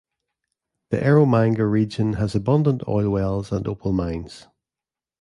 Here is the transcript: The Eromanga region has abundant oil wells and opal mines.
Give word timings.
The 0.89 0.97
Eromanga 0.97 1.69
region 1.69 2.13
has 2.13 2.33
abundant 2.33 2.81
oil 2.87 3.11
wells 3.11 3.51
and 3.51 3.67
opal 3.67 3.93
mines. 3.93 4.47